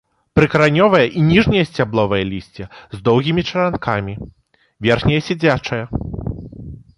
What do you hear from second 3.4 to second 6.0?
чаранкамі, верхняе сядзячае.